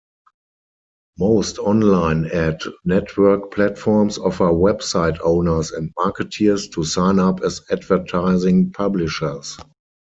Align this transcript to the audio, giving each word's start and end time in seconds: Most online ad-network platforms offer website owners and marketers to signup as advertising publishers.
Most 1.19 1.59
online 1.59 2.25
ad-network 2.31 3.51
platforms 3.51 4.17
offer 4.17 4.45
website 4.45 5.19
owners 5.23 5.69
and 5.69 5.91
marketers 5.95 6.67
to 6.69 6.79
signup 6.79 7.43
as 7.45 7.61
advertising 7.69 8.71
publishers. 8.71 9.59